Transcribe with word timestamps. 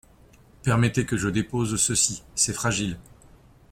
Permettez 0.63 1.05
que 1.05 1.15
je 1.15 1.29
dépose 1.29 1.75
ceci, 1.79 2.23
c’est 2.33 2.53
fragile. 2.53 2.97